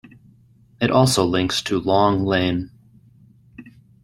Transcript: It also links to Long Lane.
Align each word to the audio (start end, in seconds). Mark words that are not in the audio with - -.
It 0.81 0.89
also 0.89 1.23
links 1.23 1.61
to 1.61 1.77
Long 1.77 2.25
Lane. 2.25 2.71